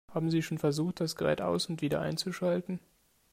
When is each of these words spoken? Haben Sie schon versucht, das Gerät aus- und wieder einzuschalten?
Haben 0.11 0.31
Sie 0.31 0.41
schon 0.41 0.57
versucht, 0.57 0.99
das 0.99 1.15
Gerät 1.15 1.43
aus- 1.43 1.67
und 1.67 1.83
wieder 1.83 2.01
einzuschalten? 2.01 2.79